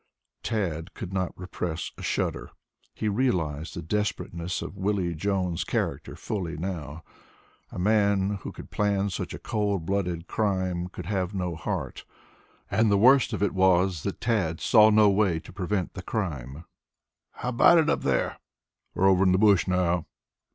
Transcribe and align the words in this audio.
Tad 0.41 0.95
could 0.95 1.13
not 1.13 1.37
repress 1.39 1.91
a 1.95 2.01
shudder. 2.01 2.49
He 2.91 3.07
realized 3.07 3.75
the 3.75 3.83
desperateness 3.83 4.63
of 4.63 4.75
Willie 4.75 5.13
Jones' 5.13 5.63
character 5.63 6.15
fully 6.15 6.57
now. 6.57 7.03
A 7.71 7.77
man 7.77 8.37
who 8.41 8.51
could 8.51 8.71
plan 8.71 9.11
such 9.11 9.31
a 9.35 9.37
cold 9.37 9.85
blooded 9.85 10.25
crime 10.25 10.87
could 10.87 11.05
have 11.05 11.35
no 11.35 11.55
heart. 11.55 12.03
And 12.71 12.89
the 12.91 12.97
worst 12.97 13.31
of 13.31 13.43
it 13.43 13.53
was 13.53 14.01
that 14.01 14.19
Tad 14.19 14.59
saw 14.59 14.89
no 14.89 15.07
way 15.07 15.39
to 15.39 15.53
prevent 15.53 15.93
the 15.93 16.01
crime. 16.01 16.65
"How 17.33 17.49
about 17.49 17.77
it 17.77 17.87
up 17.87 18.01
there?" 18.01 18.37
"They're 18.95 19.05
over 19.05 19.23
in 19.23 19.33
the 19.33 19.37
bush 19.37 19.67
now." 19.67 20.07